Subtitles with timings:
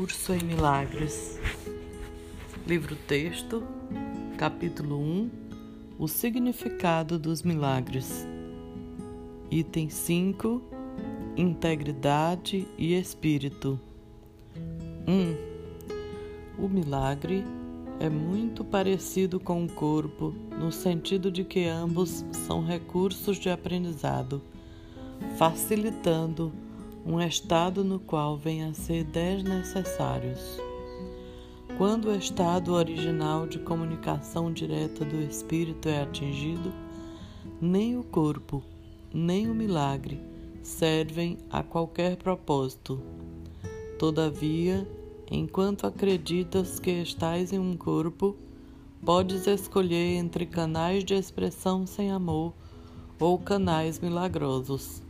[0.00, 1.38] Curso em Milagres.
[2.66, 3.62] Livro texto,
[4.38, 5.30] capítulo 1
[5.98, 8.26] O significado dos milagres.
[9.50, 10.62] Item 5
[11.36, 13.78] Integridade e Espírito.
[15.06, 16.64] 1.
[16.64, 17.44] O milagre
[18.00, 24.40] é muito parecido com o corpo, no sentido de que ambos são recursos de aprendizado,
[25.36, 26.50] facilitando
[27.04, 30.60] um estado no qual vêm a ser desnecessários.
[31.78, 36.72] Quando o estado original de comunicação direta do espírito é atingido,
[37.60, 38.62] nem o corpo,
[39.12, 40.20] nem o milagre
[40.62, 43.00] servem a qualquer propósito.
[43.98, 44.86] Todavia,
[45.30, 48.36] enquanto acreditas que estás em um corpo,
[49.04, 52.52] podes escolher entre canais de expressão sem amor
[53.18, 55.02] ou canais milagrosos.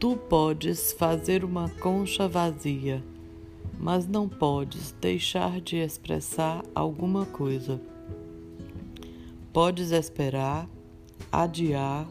[0.00, 3.04] Tu podes fazer uma concha vazia,
[3.78, 7.78] mas não podes deixar de expressar alguma coisa.
[9.52, 10.66] Podes esperar,
[11.30, 12.08] adiar,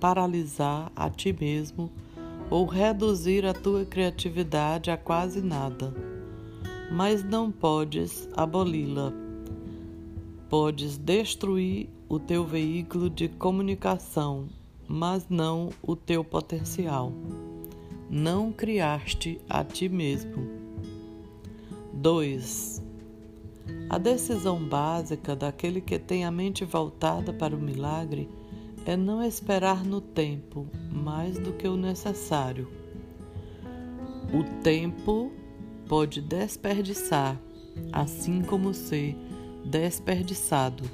[0.00, 1.92] paralisar a ti mesmo
[2.50, 5.94] ou reduzir a tua criatividade a quase nada,
[6.90, 9.12] mas não podes aboli-la.
[10.48, 14.48] Podes destruir o teu veículo de comunicação
[14.92, 17.10] mas não o teu potencial.
[18.10, 20.46] Não criaste a ti mesmo.
[21.94, 22.82] 2.
[23.88, 28.28] A decisão básica daquele que tem a mente voltada para o milagre
[28.84, 32.68] é não esperar no tempo mais do que o necessário.
[34.30, 35.32] O tempo
[35.88, 37.40] pode desperdiçar,
[37.90, 39.16] assim como ser
[39.64, 40.84] desperdiçado.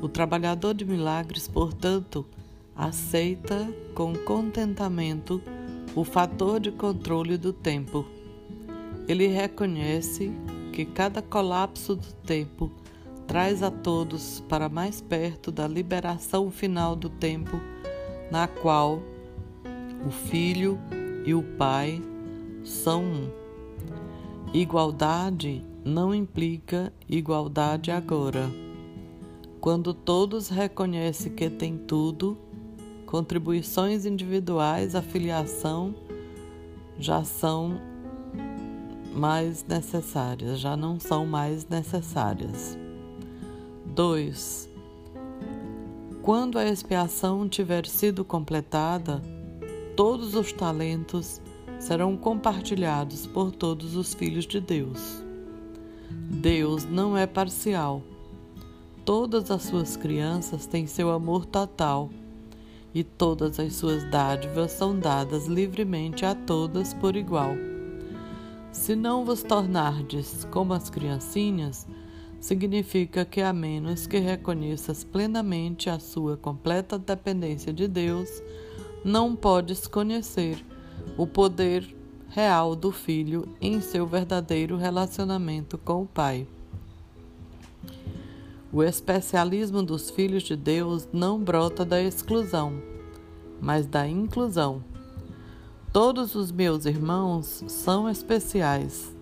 [0.00, 2.24] O trabalhador de milagres, portanto,
[2.76, 5.40] aceita com contentamento
[5.94, 8.04] o fator de controle do tempo.
[9.06, 10.32] Ele reconhece
[10.72, 12.70] que cada colapso do tempo
[13.26, 17.60] traz a todos para mais perto da liberação final do tempo,
[18.30, 19.00] na qual
[20.06, 20.78] o Filho
[21.24, 22.02] e o Pai
[22.64, 23.30] são um.
[24.52, 28.50] Igualdade não implica igualdade agora.
[29.60, 32.36] Quando todos reconhecem que têm tudo,
[33.06, 35.94] Contribuições individuais, afiliação
[36.98, 37.80] já são
[39.14, 42.76] mais necessárias, já não são mais necessárias.
[43.86, 44.68] 2.
[46.22, 49.22] Quando a expiação tiver sido completada,
[49.94, 51.40] todos os talentos
[51.78, 55.22] serão compartilhados por todos os filhos de Deus.
[56.10, 58.02] Deus não é parcial.
[59.04, 62.10] Todas as suas crianças têm seu amor total
[62.94, 67.54] e todas as suas dádivas são dadas livremente a todas por igual.
[68.70, 71.86] Se não vos tornardes como as criancinhas,
[72.40, 78.28] significa que a menos que reconheças plenamente a sua completa dependência de Deus,
[79.04, 80.64] não podes conhecer
[81.16, 81.96] o poder
[82.28, 86.46] real do filho em seu verdadeiro relacionamento com o Pai.
[88.74, 92.82] O especialismo dos filhos de Deus não brota da exclusão,
[93.60, 94.82] mas da inclusão.
[95.92, 99.14] Todos os meus irmãos são especiais.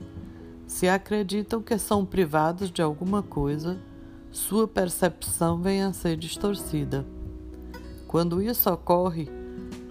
[0.66, 3.78] Se acreditam que são privados de alguma coisa,
[4.30, 7.04] sua percepção vem a ser distorcida.
[8.08, 9.28] Quando isso ocorre,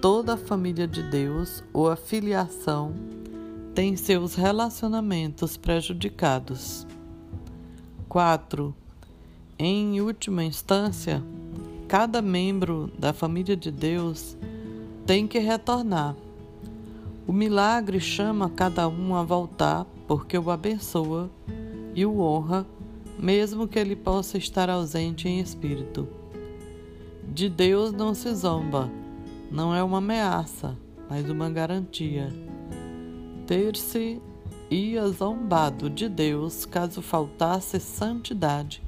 [0.01, 2.95] toda a família de Deus ou a filiação
[3.75, 6.87] tem seus relacionamentos prejudicados.
[8.09, 8.80] 4.
[9.63, 11.21] Em última instância,
[11.87, 14.35] cada membro da família de Deus
[15.05, 16.15] tem que retornar.
[17.27, 21.29] O milagre chama cada um a voltar porque o abençoa
[21.93, 22.65] e o honra,
[23.19, 26.07] mesmo que ele possa estar ausente em espírito.
[27.31, 28.89] De Deus não se zomba,
[29.51, 30.75] não é uma ameaça,
[31.07, 32.33] mas uma garantia.
[33.45, 34.19] Ter-se
[34.71, 38.81] ia zombado de Deus caso faltasse santidade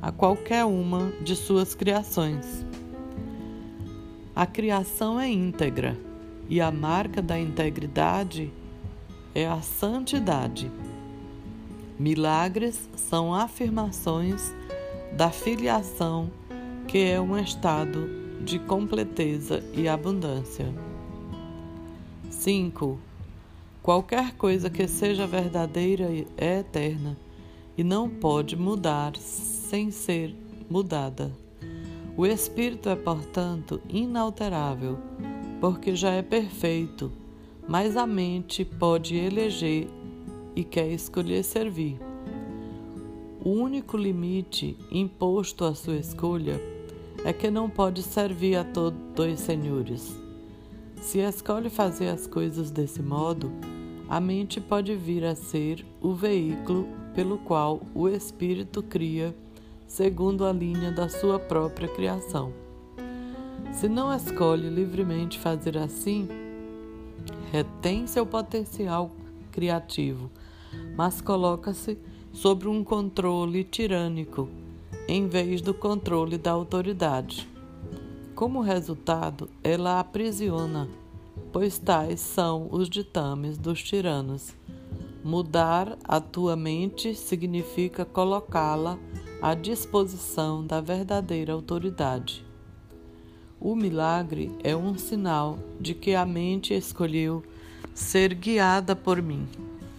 [0.00, 2.64] a qualquer uma de suas criações.
[4.34, 5.98] A criação é íntegra
[6.48, 8.50] e a marca da integridade
[9.34, 10.70] é a santidade.
[11.98, 14.54] Milagres são afirmações
[15.12, 16.30] da filiação,
[16.88, 18.08] que é um estado
[18.42, 20.72] de completeza e abundância.
[22.30, 22.98] 5.
[23.82, 26.08] Qualquer coisa que seja verdadeira
[26.38, 27.16] é eterna
[27.80, 30.36] e não pode mudar sem ser
[30.68, 31.32] mudada.
[32.14, 34.98] O espírito é, portanto, inalterável,
[35.62, 37.10] porque já é perfeito,
[37.66, 39.88] mas a mente pode eleger
[40.54, 41.98] e quer escolher servir.
[43.42, 46.60] O único limite imposto à sua escolha
[47.24, 50.20] é que não pode servir a todos dois senhores.
[51.00, 53.50] Se escolhe fazer as coisas desse modo,
[54.10, 59.32] a mente pode vir a ser o veículo pelo qual o espírito cria
[59.86, 62.52] segundo a linha da sua própria criação.
[63.72, 66.28] Se não escolhe livremente fazer assim,
[67.52, 69.12] retém seu potencial
[69.52, 70.28] criativo,
[70.96, 71.96] mas coloca-se
[72.32, 74.48] sobre um controle tirânico
[75.06, 77.48] em vez do controle da autoridade.
[78.34, 80.88] Como resultado, ela aprisiona,
[81.52, 84.54] pois tais são os ditames dos tiranos.
[85.22, 88.98] Mudar a tua mente significa colocá-la
[89.42, 92.44] à disposição da verdadeira autoridade.
[93.60, 97.42] O milagre é um sinal de que a mente escolheu
[97.94, 99.46] ser guiada por mim,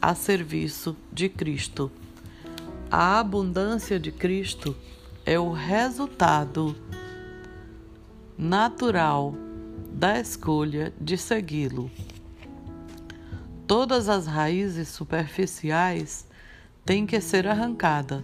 [0.02, 1.92] a serviço de Cristo.
[2.90, 4.76] A abundância de Cristo
[5.24, 6.76] é o resultado
[8.36, 9.36] natural
[10.02, 11.88] da escolha de segui-lo.
[13.68, 16.26] Todas as raízes superficiais
[16.84, 18.24] têm que ser arrancadas,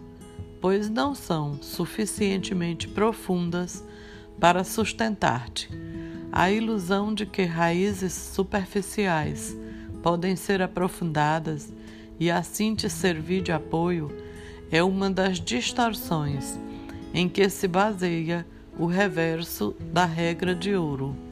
[0.60, 3.86] pois não são suficientemente profundas
[4.40, 5.70] para sustentar-te.
[6.32, 9.56] A ilusão de que raízes superficiais
[10.02, 11.72] podem ser aprofundadas
[12.20, 14.12] e assim te servir de apoio
[14.72, 16.60] é uma das distorções
[17.14, 18.48] em que se baseia
[18.80, 21.27] o reverso da regra de ouro.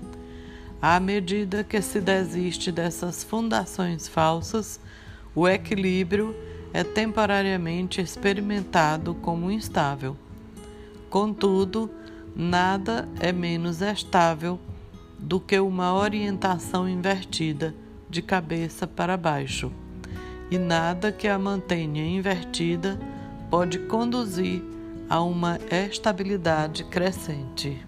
[0.87, 4.79] À medida que se desiste dessas fundações falsas,
[5.33, 6.35] o equilíbrio
[6.71, 10.15] é temporariamente experimentado como instável.
[11.09, 11.89] Contudo,
[12.35, 14.59] nada é menos estável
[15.17, 17.73] do que uma orientação invertida
[18.07, 19.71] de cabeça para baixo,
[20.51, 22.99] e nada que a mantenha invertida
[23.49, 24.61] pode conduzir
[25.09, 27.83] a uma estabilidade crescente.